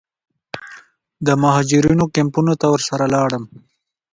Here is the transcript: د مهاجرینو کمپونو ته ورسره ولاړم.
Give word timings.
د 1.25 1.27
مهاجرینو 1.41 2.05
کمپونو 2.15 2.53
ته 2.61 2.65
ورسره 2.73 3.03
ولاړم. 3.05 3.43